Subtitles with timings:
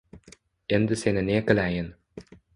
[0.77, 1.93] Endi seni ne qilayin